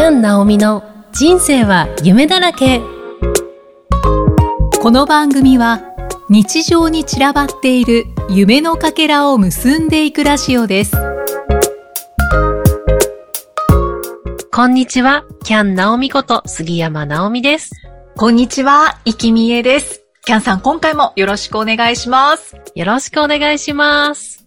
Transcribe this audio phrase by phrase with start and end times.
[0.00, 0.82] キャン・ナオミの
[1.12, 2.80] 人生は夢だらけ。
[4.80, 5.82] この番組は
[6.30, 10.96] 日常に散らばっている夢のかけらを結んでいくラジオです。
[14.50, 15.26] こんにちは。
[15.44, 17.70] キャン・ナオミこと杉山ナオミです。
[18.16, 20.02] こんにちは、いきみえです。
[20.24, 22.56] キャンさん、今回もよろしくお願いします。
[22.74, 24.46] よろしくお願いします。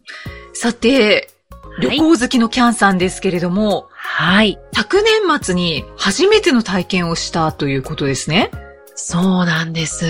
[0.56, 1.30] さて、
[1.78, 1.92] はい。
[1.92, 8.52] 旅行好きのキャンさんですけれども、はい昨年末に初めての体験をしたということですね。
[8.96, 10.06] そうなんです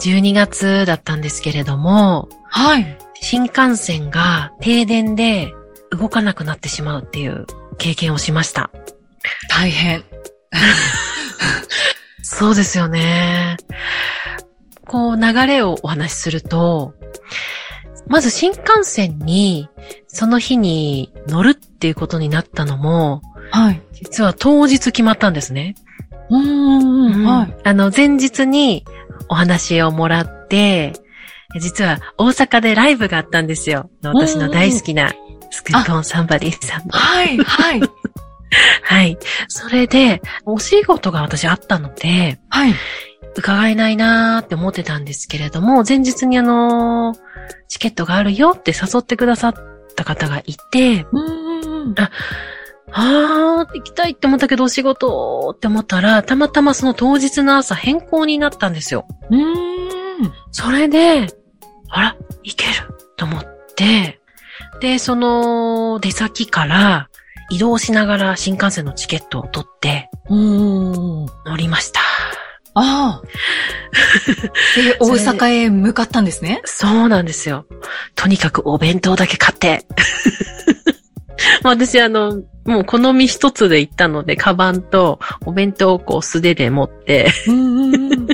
[0.00, 2.98] 12月だったんですけれどもはい。
[3.20, 5.54] 新幹線が停電で
[5.90, 7.46] 動かなくなってしまうっていう
[7.78, 8.70] 経験をしました
[9.48, 10.04] 大変。
[12.22, 13.56] そうですよね。
[14.86, 16.94] こう、流れをお話しすると、
[18.06, 19.68] まず新幹線に、
[20.08, 23.82] その日に乗るっていうことになったのも、はい。
[23.92, 25.74] 実は当日決まったんですね。
[26.30, 27.56] うーん、はい。
[27.64, 28.84] あの、前日に
[29.28, 30.92] お話をもらって、
[31.60, 33.90] 実は大阪でライブがあったんですよ。
[34.02, 35.12] 私の大好きな
[35.50, 36.90] スクーポンサンバディさんの。
[36.90, 37.80] はい、はい。
[38.82, 39.18] はい。
[39.48, 42.74] それで、お仕事が私あったので、はい。
[43.36, 47.18] 伺えないなーって思ってたんですけれども、前日にあのー
[47.68, 49.54] チケットがあるよって誘ってくださっ
[49.96, 51.94] た方がいて、うーん。
[52.92, 59.06] あー、行きたいって思ったけどお仕事って思ったら、たまたまその当日の朝変更になったんですよ。
[59.30, 60.32] うーん。
[60.52, 61.26] それで、
[61.88, 62.72] あら、行ける
[63.16, 64.20] と思って、
[64.80, 67.08] で、その出先から
[67.50, 71.26] 移動しながら新幹線のチケットを取ってうーん。
[71.46, 72.00] 乗りました。
[72.74, 73.22] ああ。
[74.76, 76.60] で、大阪へ向かったんですね。
[76.64, 77.66] そうなんですよ。
[78.14, 79.86] とにかくお弁当だけ買って。
[81.62, 88.28] 私、あの、もう好み一つで行ったので、カバンとお弁当をこう素手で持って、うんうんうん。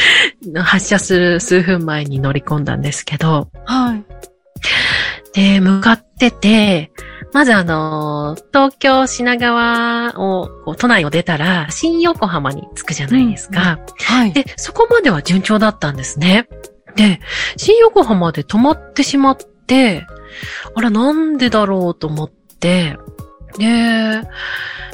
[0.62, 4.04] 発車する数分前に乗り込んだんですけど、はい。
[5.32, 6.90] で、向かってて、
[7.36, 13.78] まずあの、東京品川を、こう都内を出たら、新横浜に着くじゃないですか。
[13.98, 14.32] はい。
[14.32, 16.48] で、そこまでは順調だったんですね。
[16.94, 17.20] で、
[17.58, 20.06] 新横浜で止まってしまって、
[20.74, 22.96] あら、なんでだろうと思って、
[23.58, 24.22] で、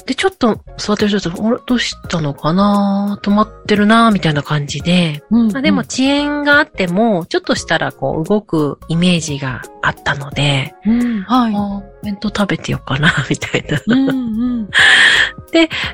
[0.05, 3.21] で、ちょっと座ってる人と、あれ、どうしたのかな？
[3.23, 11.55] 止まってるなみたいな感じで、うんまあ、でも、遅延があっても、ちょっとしたらこう動くイメージがあったので、うん、はい。
[11.55, 13.81] あお弁当食べてよっかな、みたいな。
[13.87, 14.69] うんうん。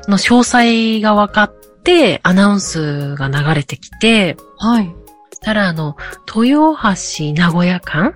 [0.07, 1.53] の詳細が分かっ
[1.83, 4.95] て、アナウンスが流れてきて、はい。
[5.29, 5.95] そしたら、あの、
[6.35, 8.15] 豊橋名古屋間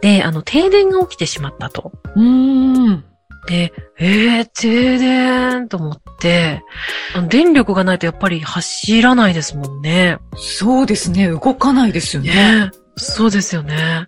[0.00, 1.92] で、あの、停電が起きてしまったと。
[2.16, 3.04] うーん。
[3.50, 6.62] で、えー、停電と思って、
[7.28, 10.18] 電力がないとやっぱり走らないですもんね。
[10.36, 11.28] そうですね。
[11.28, 12.30] 動かないですよね。
[12.30, 14.06] ねそうですよね。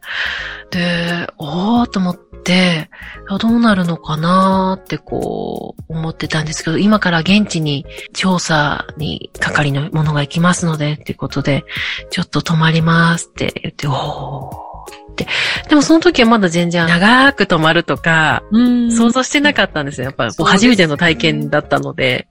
[0.70, 2.88] で、おーと思って、
[3.28, 11.64] あどうなるのかなーってこう思ってたんですけど、今から現地に調査に係のものが行きますので、っていうことで、
[12.10, 15.26] ちょっと泊まりますって言って、おーって。
[15.69, 20.06] でもその時はまだ全然長く泊まるとか、うん想像してなかったんですよ。
[20.06, 22.28] やっぱ初めての体験だったので。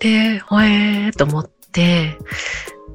[0.00, 2.16] で、ほえーと思って、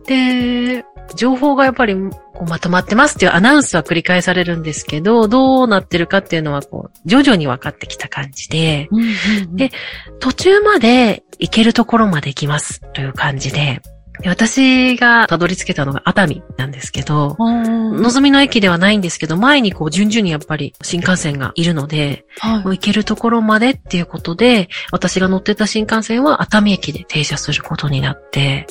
[0.05, 0.85] で、
[1.15, 1.95] 情報がやっぱり
[2.33, 9.71] こうまとまってますっていうアナウンスは繰り返されるんですけど、どうなってるかっていうのはこう、徐々に分かってきた感じで、うんうんうんで
[10.19, 13.81] 途中まで行けるところまで行きますという感じで、
[14.21, 28.67] で私がたどり着けたのが熱海なんですけど、うんのぞみの駅ではないんですけど、前にこう順々にやっぱり新幹線がいるので、はいもう行けるところまでっていうことで、私が乗ってた新幹線は熱海駅で停車することになって、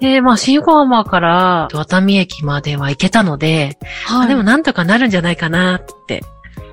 [0.00, 4.26] で、まあ新横浜から熱海駅までは行けたので、はい。
[4.26, 6.22] あでもなんとかなるんじゃないかなって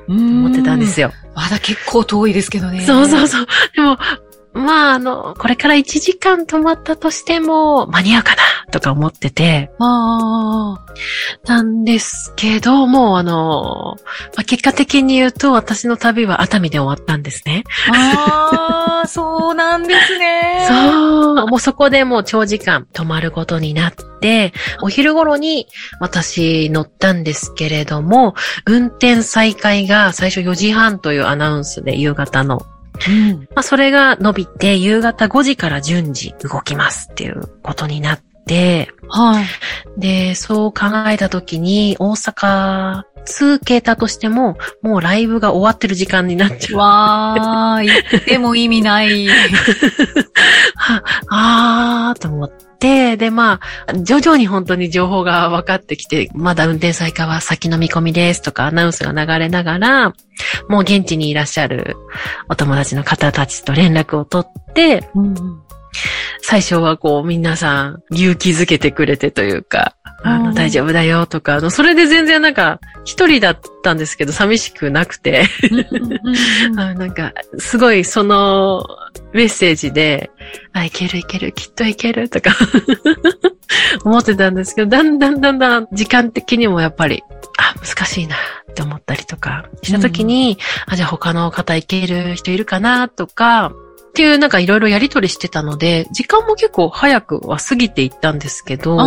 [0.08, 1.02] 思ってたんですよ。
[1.02, 1.14] よ。
[1.36, 2.82] まだ結構遠いですけどね。
[2.82, 3.47] そうそうそう。
[3.76, 3.97] でも、
[4.53, 10.78] まああの、これから1時間止まったとしても間に合うかなとか思ってて、あ
[11.46, 13.96] なんですけど、もうあの、
[14.36, 17.64] まあ、結果的に言うと私の旅は熱海で終わったんですね。
[17.90, 19.02] あ。
[19.02, 20.66] ああ、そうなんですね。
[20.68, 21.47] そう。
[21.47, 25.68] もうそこでもう長時間泊まることになって、お昼頃に
[26.00, 32.66] 私乗ったんですけれども、運転再開が最初4時半というアナウンスで夕方の。
[33.08, 33.40] うん。
[33.40, 39.46] まあそれが伸びて夕方5時から順次動きますっていうことになって、はい。
[39.98, 46.80] で、そう考えたときに、大阪、通けたとしても、もうライブが終わってる時間になっちゃう。
[46.80, 49.28] わー、言っても意味ない。
[50.76, 51.04] は
[52.09, 52.52] あーと思っ
[52.82, 60.10] て、で、まあ、徐々に本当に情報が分かってきて、まだ運転再開は先の見込みですとかアナウンスが流れながら、
[60.68, 61.96] もう現地にいらっしゃる
[62.50, 65.08] お友達の方たちと連絡を取って、
[66.42, 70.53] 最初はこう皆さん勇気づけてくれてというか、あの、うん。
[70.53, 75.46] 大丈夫だよとか、あの、それで全然なんか、一人だったんですけど、寂しくなくて、
[76.78, 78.85] あなんか、すごいその
[79.34, 80.29] メッセージで、
[80.73, 82.56] あ、いけるいける、きっといけるとか
[84.06, 87.23] 思ってたんですけど、だんだんだんだん時間的にもやっぱり、
[87.58, 93.73] あ、難しいなって思ったりとかしたときに、あ、じゃあ他の方いける人いるかなとか、
[94.09, 98.97] っていうなんかいろいろやりとりしてたので、時間も結構早くは過ぎていったんですけど、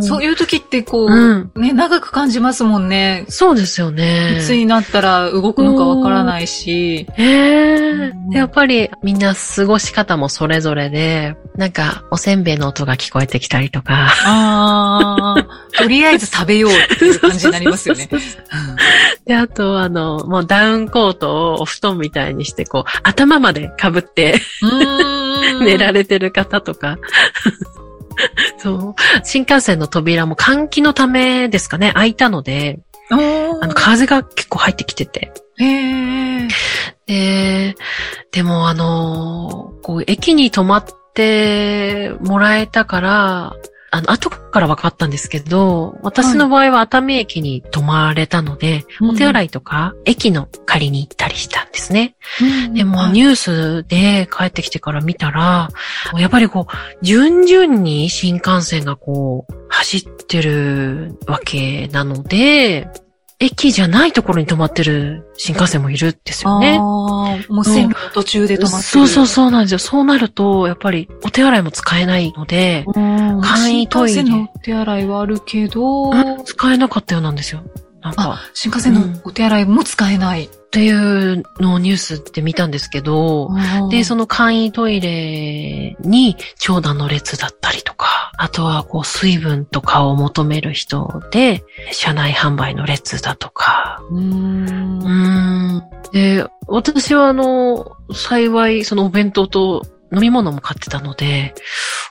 [0.00, 3.24] そういう時ってこう、うんね、長く感じますもんね。
[3.28, 4.38] そうですよね。
[4.38, 7.06] いつになったら動くのかわからないし。
[7.16, 7.72] ええ
[8.10, 14.08] うんでやっぱりみんな過ごし方もそれぞれで、なんかおせんべいの音が聞こえてきたりとか。
[14.24, 15.46] ああ、
[15.76, 18.08] とりあえず食べようっていう感じになりますよね。
[19.26, 26.98] で、あとあの、もうダウンコートをお布団みたいにして、こう、頭まで被ってうん 寝られてる方とか。
[28.58, 28.94] そう。
[29.24, 32.80] 新幹線の扉も換気のためですかね、開いたので、
[33.10, 35.32] あの、風が結構入ってきてて。
[35.58, 36.48] へえ。
[37.06, 37.76] で、
[38.32, 40.84] でもあの、こう、駅に泊まっ
[41.14, 43.56] てもらえたから、
[43.96, 49.10] あの、後から分かったんですけど、私の場合は熱海駅に泊まれたので、うん。
[49.10, 52.14] お手洗いとか、駅の借りに行ったりしたんですね。
[52.66, 52.74] うん。
[52.74, 53.12] でも、はい。
[53.12, 55.70] ニュースで帰ってきてから見たら、
[56.18, 62.88] やっぱりこう、順々に新幹線がこう、走ってるわけなので、
[63.38, 66.78] 駅じゃないところに止まってる新幹線もいるんですよね。
[66.78, 68.82] ああ、もう線路の途中で止まってる。
[68.82, 69.78] そうそうそうなんですよ。
[69.78, 73.40] そうなると、やっぱりお手洗いも使えないので、うん。
[73.42, 77.62] 簡易トイレ新幹線のお手洗いはあるけど、うん使えなかったようなんですよ。
[78.00, 80.48] なんかあ、、新幹線のお手洗いも使えない。
[80.76, 83.48] っていうのをニュースで見たんですけど、
[83.90, 94.02] で、その、の簡易トイレに長蛇の列だったりとか、あとはこう水分とかを求める人で、車内販売の列だとか。
[94.10, 95.82] うーん。
[96.12, 99.82] で、私はあの、幸いそのお弁当と
[100.12, 101.54] 飲み物も買ってたので、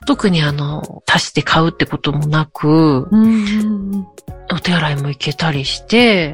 [0.06, 4.07] 特にあの、足して買うってこともなく、うん
[4.51, 6.33] お手洗いも行けたりして、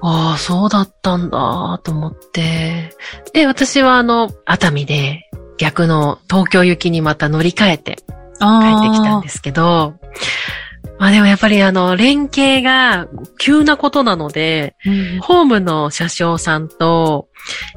[0.00, 2.94] ああ、そうだったんだと思って。
[3.32, 9.94] で、私はあの、熱海で逆の東京行きにまた乗り換えて帰ってきたんですけど、
[11.02, 14.88] まあでもやっぱりあの、連携が急なことなので、す。
[14.88, 17.28] うんホームの車掌さんと、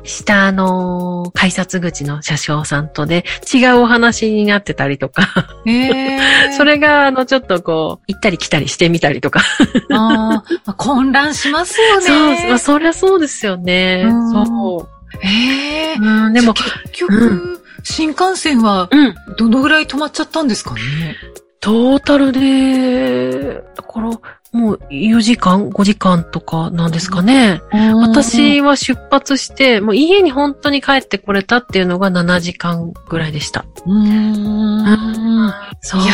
[0.04, 5.24] 下の改札口の車掌さんとで違うお話になってたりとか、
[5.66, 6.20] へえ。
[6.56, 9.42] それがあの、ちょっとこう、行ったり来たりしてみたりとか。
[9.90, 12.46] あーまあ混乱しますよそう、ね。
[12.48, 14.04] まあ、そりゃそうですよね。
[14.06, 14.88] うんそ
[15.22, 16.00] へえう。。
[16.00, 19.16] うん、でも、結局、新幹線はうん。
[19.38, 21.16] どのぐらい止まっちゃったんですかね？
[21.66, 24.12] トータルで、だから、
[24.52, 27.60] もう4時間 ?5 時間とかなんですかね。
[27.72, 33.66] 私は出発して、もう家に本当に帰ってこれたっていうのが7時間ぐらいでした。
[33.84, 35.54] うーん。
[35.82, 36.02] そう。
[36.02, 36.14] いや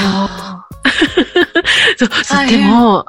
[2.00, 2.06] そ
[2.46, 3.06] うでも、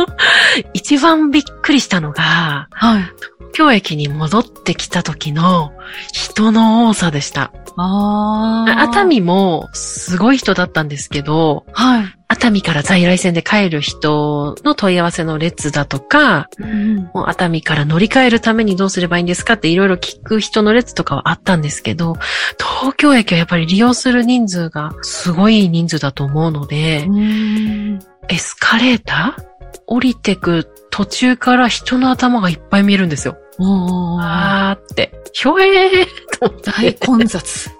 [0.72, 3.02] 一番びっくりしたのが、はい。
[3.02, 5.72] 東京駅に戻ってきた時の
[6.12, 7.52] 人の多さでした。
[7.76, 8.80] ああ。
[8.82, 12.04] 熱海もすごい人だったんですけど、はい。
[12.28, 22.16] 熱海から在来線で帰る人の問い合わせの列だとか、うんもう熱海から乗り換えるためにどうすればいいんですかっていろいろ聞く人の列とかはあったんですけど、
[22.58, 29.42] 東京駅はやっぱり利用する人数がすごい人数だと思うので、うんエスカレーター？
[29.86, 33.36] 降りてく途中から人の頭がいっぱい見えるんですよ。
[33.58, 35.12] あーって。
[35.32, 36.06] ひょえー
[36.38, 37.70] と思って大混雑。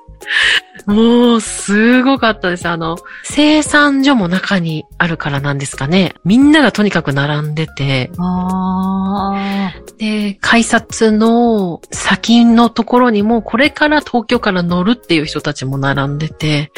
[0.87, 2.69] もう、すごかったです。
[2.69, 6.15] あの、生産所も中にあるからなんですかね。
[6.25, 16.71] みんながとにかく並んでて、あで、改札の先のところにも、これから東京から乗るっていう人たちも並んでて、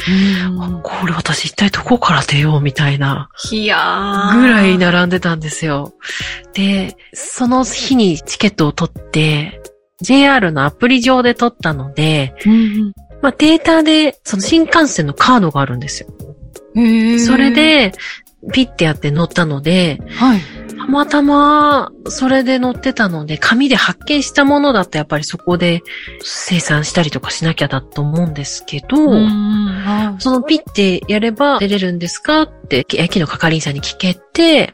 [0.59, 0.81] あ。
[0.81, 5.93] これ私一体どこから出ようみたいな、いやーぐらい並んでたんですよ。
[6.53, 9.61] で、その日にチケットを取って、
[10.01, 16.09] JR のアプリ上で取ったので、うんまあ、データで、その新幹線のカードがあるんですよ。
[17.19, 17.91] それ、で、
[18.53, 20.41] ピッてやって乗ったので、はい。
[20.77, 25.81] たまたま、それで乗ってたので、紙で発見したものだってやっぱりそこで
[26.21, 28.97] 生産したりとかしなきゃだと思うんですけど、
[30.19, 34.73] そのピッてやれば出れるんですかって、駅の係員さんに聞けて、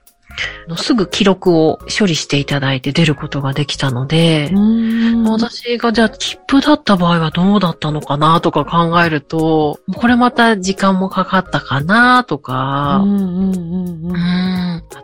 [0.78, 5.24] すぐ記録を処理していただいて出ることができたので、うん。
[5.24, 13.04] 私がじゃあ切符だった場合はどうだったのかなとか考えると、これまた時間もかかったかなとか、あ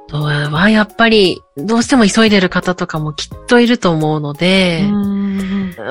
[0.09, 5.21] とはやっぱりどうしても急いでる方とかもきっといると思うので、うん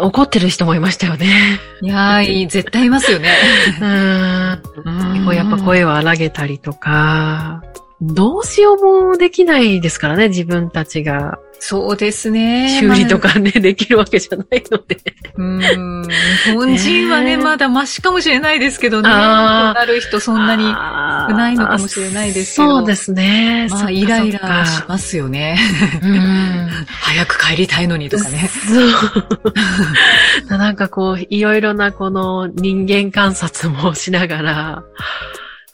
[0.02, 1.59] 怒ってる人もいましたよね。
[1.80, 3.30] いやー、絶対いますよね。
[3.80, 4.62] うん。
[5.14, 7.62] 結構やっぱ声声を荒げたりとか、
[8.02, 11.38] どうしようもできないですからね、自分たちが。
[11.62, 12.80] そうですね。
[12.80, 14.97] 修理とかね、できるわけじゃないので。
[15.37, 16.02] うん。
[16.49, 19.11] 日本人はね、まだマシかもしれないですけどね。
[19.11, 20.64] なる人そんなに。
[20.64, 23.69] 少ないのかもしれないですけどそうですね。
[23.71, 25.59] まあ、イライラしますよね。
[26.02, 26.71] うん。
[27.02, 28.49] 早く帰りたいのにとかね。
[28.66, 28.83] そ
[30.49, 30.49] う。
[30.57, 34.83] なんかこう、いろいろなこの人間観察もしながら、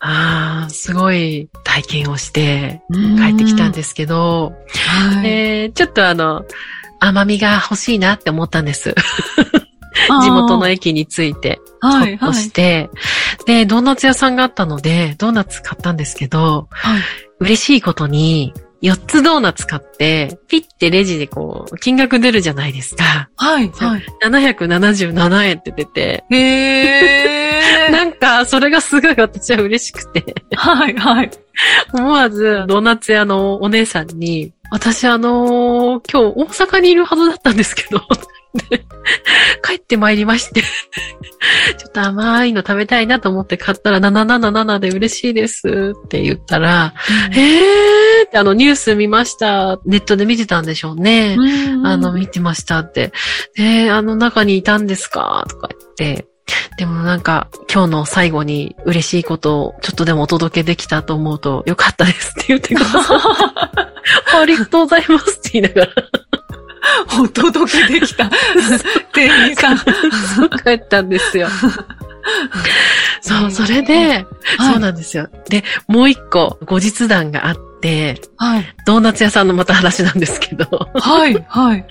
[0.01, 5.29] ああ、すごい体験をして帰ってきたんですけど、はい。
[5.29, 6.45] えーちょっとあの、
[7.01, 8.95] 甘みが欲しいなって思ったんです。
[10.23, 12.35] 地元の駅に着いて、はい、ほっとはい。
[12.35, 12.91] して、
[13.47, 17.03] で、ドーナツ屋さんがあったので、ドーナツ買ったんですけど、はい
[17.39, 23.29] 嬉しいことに、4つドーナツ買って、ピッてレジでこう、金額出るじゃないですか。
[23.37, 24.03] はい、はい。
[24.25, 27.91] 777円って出て、へー。
[27.93, 31.31] なんか、それがすごい私は嬉しくて、はい、はい。
[31.93, 38.01] 思わず、ドーナツ屋のお姉さんに、私あのー今日大阪にいるはずだったんですけど、
[38.71, 38.85] で
[39.63, 40.63] 帰ってまいりまして、
[41.75, 46.95] ちょっと甘いの食べたいなと思って買ったら777で嬉しいですって言ったら、
[47.33, 49.79] えーってあのニュース見ました。
[49.85, 51.37] ネットで見てたんでしょうね。
[51.39, 53.13] うんあの、見てましたって。
[53.55, 55.69] で、あの中にいたんですかとか
[55.99, 56.27] 言って。
[56.79, 63.87] でもなんか、今日の最後に嬉しいことをちょっとでもお届けできたと思うと、よかったですって言ってくださって。
[64.37, 65.93] ありがとうございますって言いながら
[67.21, 68.31] お届けできた。
[69.13, 69.79] 店員さん。
[70.65, 71.49] 帰ったんですよ。
[73.21, 74.27] そう、それで、
[74.59, 75.29] そうなんですよ。
[75.49, 78.75] で、もう一個、後日談があって、はい。
[78.85, 81.87] ドーナツ屋さんのまた話なんですけど、はい、はい。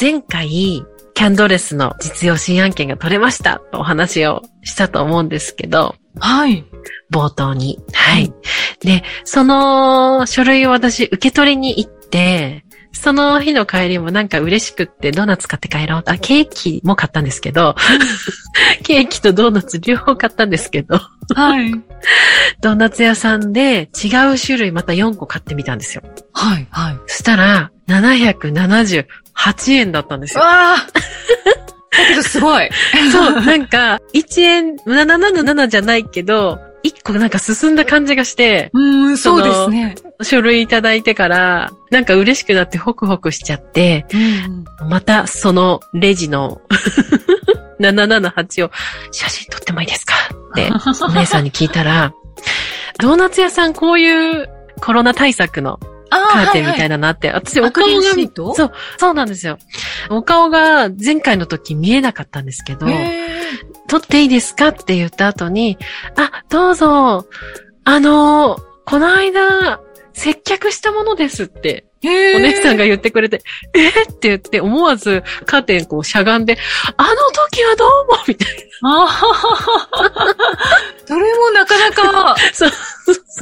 [0.00, 6.64] 前回、キャンドレスの実用新案件が取れましたとお話をしたと思うんですけど、はい。
[7.10, 7.78] 冒頭に。
[7.92, 8.32] はい。
[8.80, 12.65] で、その書類を私受け取りに行って、
[12.96, 16.02] その日の帰りもなんか嬉しくってドーナツ買って帰ろう。
[16.06, 17.76] あ、ケーキも買ったんですけど、
[18.82, 21.00] ケーキとドーナツ両方買ったんですけど、
[21.34, 21.72] はい。
[22.62, 26.02] ドーナツ屋さんで違う種類また4個買ってみたんですよ。
[26.32, 26.96] はい、はい。
[27.06, 30.40] そしたら、778円だったんですよ。
[30.40, 31.65] わあだ
[32.08, 32.68] けどすごい。
[33.12, 39.94] そう、なんか、1円、777じゃないけど、1個なんか進んだ感じがして、うーん、そうですね。
[40.22, 46.60] 書類いただいてから、なんか嬉しくなってホクホクしちゃって、うんまたそのレジの
[47.80, 48.70] 778を
[49.10, 50.14] 写真撮ってもいいですか？
[50.52, 50.70] って
[51.04, 52.12] お姉さんに聞いたら、
[53.00, 54.48] ドーナツ屋さんこういう
[54.80, 56.98] コロナ対策のあカーテンみたいな。
[56.98, 59.58] なって、私おアクリ顔がそう、そうなんですよ。
[60.10, 63.28] お顔が前回の時見えなかったんですけど、へ
[63.88, 64.68] 撮っていいですか？
[64.68, 65.78] って言った後に、
[66.16, 67.26] あ、どうぞ、
[67.84, 69.80] あの、この間、
[70.18, 73.42] 接客したものですって、お姉さんが言ってくれて、
[73.74, 73.88] え？
[73.88, 76.56] ーって言って思わずカーテンこうしゃがんで、
[76.96, 77.08] あの
[77.50, 78.48] 時はどうもみたい
[78.82, 80.36] あははは
[81.06, 82.36] それもなかなか、な。
[82.54, 82.70] そう。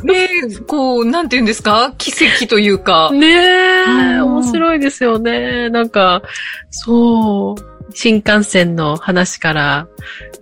[0.04, 0.28] ね、
[0.66, 1.94] こう、なんて言うんですか？
[1.96, 3.10] 奇跡というか。
[3.12, 5.70] ねえ、うん面白いですよね。
[5.70, 6.22] なんか、
[6.70, 7.73] そう。
[7.92, 9.88] 新幹線の話から、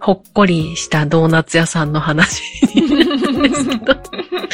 [0.00, 2.42] ほっこりしたドーナツ屋さんの話
[2.74, 3.96] になるんですけど。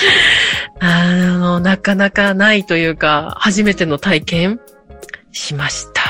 [0.80, 4.60] あの、なかなかないというか、初めての体験
[5.32, 6.02] しました。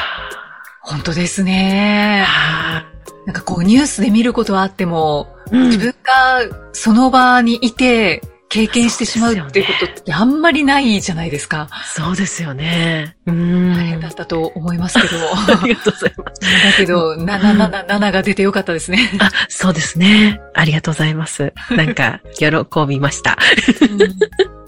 [0.83, 2.25] 本当ですね。
[2.27, 2.85] は
[3.27, 11.69] なんかこうニュースで見ることはあっても、いうん自分がその場にいて経験してしまうっていうことってあんまりないじゃないですか。
[11.85, 13.17] そうですよね。
[13.27, 13.75] うん。
[13.75, 15.17] 大変だったと思いますけど。
[15.63, 16.41] ありがとうございます。
[16.41, 19.11] だけど、777が出てよかったですね。
[19.21, 20.41] あ、そうですね。
[20.55, 21.53] ありがとうございます。
[21.71, 22.47] なんか、喜
[22.89, 23.39] びました。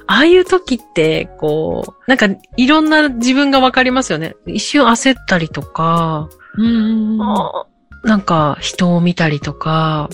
[0.07, 4.35] ああいう時って、こう、なんか、いろんな自分がわかりますよね。
[4.47, 7.65] 一瞬焦ったりとか、うんあ
[8.03, 10.09] なんか、人を見たりとか、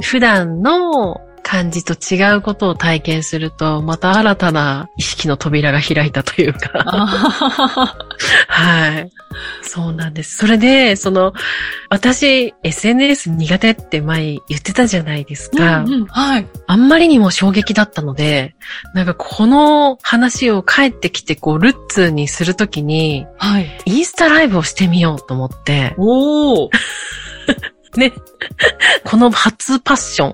[0.00, 7.06] 普段の感じと違うことを体験すると、また新たな意識の扉が開いたというか。
[8.48, 9.12] はい。
[9.62, 10.38] そうなんです。
[10.38, 11.34] それで、その、
[11.88, 15.82] 私、SNS 苦手って前言ってたじゃないですか。
[15.82, 16.48] うんうん、はい。
[16.66, 18.56] あんまりにも衝撃だったので、
[18.92, 23.68] なんかこの話を帰ってきて、こう、ルッツにするときに、はい。
[23.84, 25.94] インスタライブをしてみようと思って。
[25.96, 26.70] おー。
[27.98, 28.12] ね。
[29.04, 30.32] この初パッション。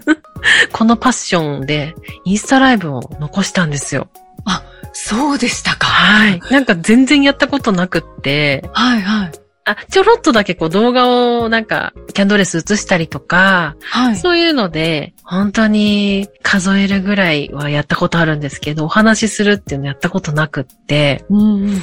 [0.72, 4.08] このパッションで、インスタライブを残したんですよ。
[4.44, 5.86] あ、そうでしたか。
[5.86, 6.40] はい。
[6.50, 8.68] なんか全然やったことなくって。
[8.72, 9.32] はいはい。
[9.66, 21.82] あ、ちょろっとだけこう動画をなんかキャンドレス映したりとか、はい、そういうので、本当に数えるぐらいはやったことあるんですけど、お話しするっていうのやったことなくって、うんうん、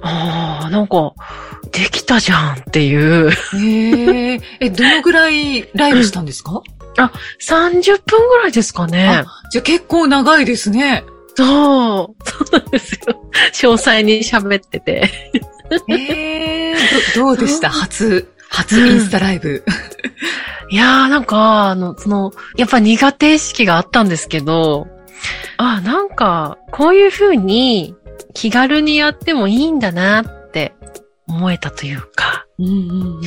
[0.00, 1.12] ああ、なんか、
[1.70, 3.30] できたじゃんっていう。
[3.30, 6.62] へえ、え、どのぐらいライブしたんですか？
[6.98, 9.24] あ、30分ぐらいですかね。
[9.50, 11.04] じゃあ結構長いですね。
[11.34, 12.28] そう。
[12.28, 13.22] そうなんですよ。
[13.52, 15.10] 詳細に喋ってて。
[15.88, 17.70] ええー、ど、どうでした？
[17.70, 19.64] 初、初インスタライブ。
[20.70, 24.86] いやーなんか、あの、その、やっぱ苦手意識があったんですけど、
[25.56, 27.94] あ、なんか、こういう風に
[28.34, 30.41] 気軽にやってもいいんだなって
[31.32, 32.46] 思えたというか。
[32.58, 33.20] うんうん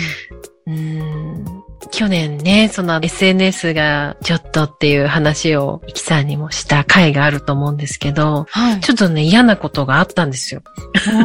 [0.68, 10.62] うん、うん去年ね、その SNS がちょっとっていう話をイキさんにもした回があると思うんですけど、はい、ちょっとね、嫌なことがあったんですよ。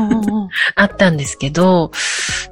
[0.77, 1.91] あったんですけど、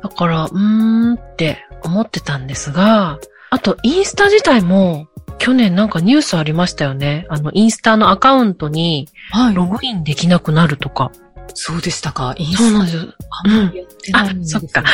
[0.02, 3.18] だから、うーんって思ってたんですが、
[3.50, 5.06] あと、インスタ自体も、
[5.38, 7.24] 去年なんかニュースありましたよね。
[7.28, 9.08] あの、インスタのアカウントに、
[9.54, 11.04] ログインできなくなるとか。
[11.04, 12.34] はいそうでしたか？
[12.38, 13.02] インスタそうなんですよ。
[13.44, 14.84] あんまりやってないんです、うん、あ、そっか。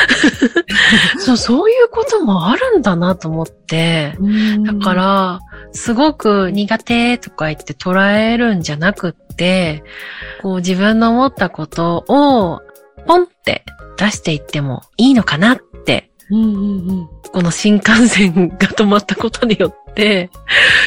[1.19, 4.17] そう、そういうこともあるんだなと思って、
[4.65, 5.41] だから、
[5.73, 9.85] すごく苦手とか言って捉えるんじゃなくって、
[10.43, 12.63] こう自分の思ったことを
[13.07, 13.65] ポンって
[13.97, 19.84] 出していってもいいのかなってうんうんうん、この新幹線が止まったことによって、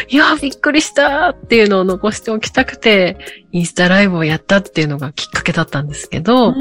[0.09, 3.17] いや、びっくりしたっていうのを残しておきたくて、
[3.51, 6.53] インスタライブをやったっていうのがきっかけだったんですけど、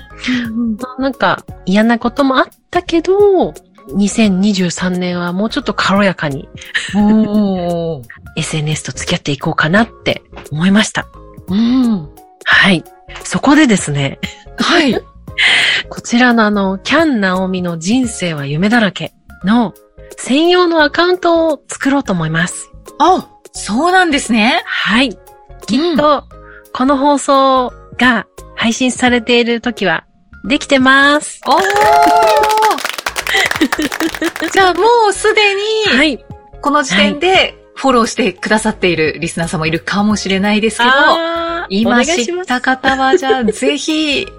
[0.99, 3.55] なんか嫌なこともあったけど、
[3.89, 6.49] 2023年はもうちょっと軽やかに
[8.37, 11.07] SNS と付き合っていこうかなって思いました。
[11.49, 12.09] うん、
[12.45, 12.83] はい。
[13.23, 14.19] そこでですね。
[14.59, 15.01] はい。
[15.89, 19.13] こちらのあの、キャン・ナオミの人生は夢だらけ
[19.45, 19.75] の
[20.17, 22.71] 専用のアカウントを作ろうと思います。
[22.99, 24.63] あ、そうなんですね。
[24.67, 25.17] はい。
[25.67, 26.25] きっと、
[26.73, 30.05] この放送が配信されている時は、
[30.45, 31.41] できてます。
[31.47, 31.63] おー
[34.53, 36.25] じゃあもうすでに、はい。
[36.61, 40.91] この時点で、フォローしてくださっているリスナーさんもいるかもしれないですけど、
[41.69, 44.27] 今知った方は、じゃあぜひ、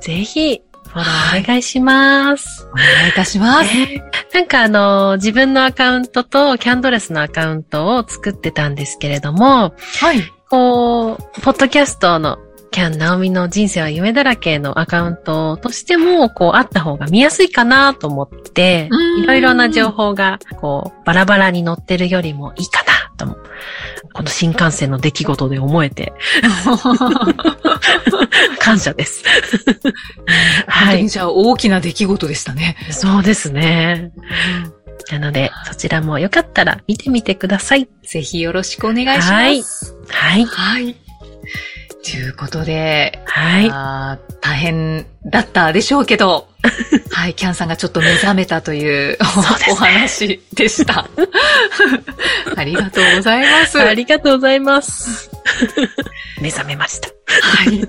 [0.00, 2.66] ぜひ、フォローお願いします。
[2.72, 3.70] お願いいたします。
[3.76, 10.22] えー、なんかあの、自分のアカウントとキャンドレスのアカウントを作ってたんですけれども、はい。
[10.48, 12.38] こう、ポッドキャストの
[12.70, 18.88] キャン・ナオミの人生は夢だらけのアカウントとしても、こう、あった方が見やすいかなと思って、
[19.22, 23.36] いろいろな情報が、こう、バラバラに載ってるよりもいいかなとも、
[24.14, 26.14] この新幹線の出来事で思えて、
[28.58, 29.22] 感謝です。
[30.66, 31.08] はい。
[31.08, 32.76] じゃあ大きな出来事でしたね。
[32.90, 34.12] そうですね。
[35.10, 37.88] なので、そちらもよかったら見てみてください。
[38.02, 39.30] ぜひよろしくお願いします。
[39.30, 39.62] はい。
[40.08, 40.44] はい。
[40.46, 40.96] はい
[42.04, 43.70] ということで、はい。
[44.40, 46.48] 大変だったでしょうけど、
[47.18, 49.18] はい、キャンさんがちょっと目覚めたという
[49.68, 51.10] お,、お話でした。
[52.56, 53.80] ありがとうございます。
[53.80, 55.28] ありがとうございます。
[56.40, 57.08] 目覚めました。
[57.08, 57.82] はい。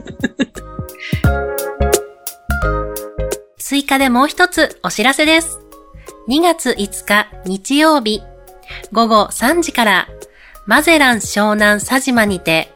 [3.60, 5.60] 追加でもう一つお知らせです。
[6.28, 8.24] 2月5日日曜日
[8.92, 10.08] 午後3時から
[10.66, 12.74] マゼラン湘南佐島にて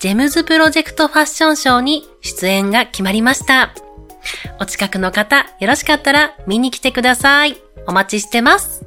[0.00, 3.72] ジェムズプロジェクトファッションショーに出演が決まりました。
[4.60, 7.56] お近くの方、よろしかったら見に来てください。
[7.86, 8.84] お待ちしてます。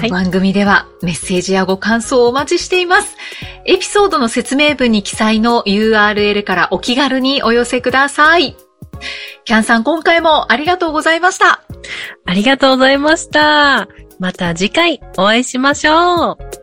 [0.00, 3.16] この番組ではメッセージやご感想をお待ちしています。
[3.64, 8.56] エピソードの説明文に記載の URL からお気軽にお寄せください。
[9.44, 11.62] キャンさん、今回もありがとうございました。
[12.24, 13.88] ありがとうございました。
[14.18, 16.57] また次回お会いしましょう。